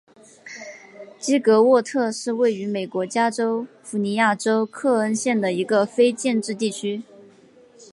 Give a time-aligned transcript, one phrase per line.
[1.19, 3.35] 基洛沃特是位于美国加利
[3.83, 7.03] 福尼亚州克恩县的一个非建制地区。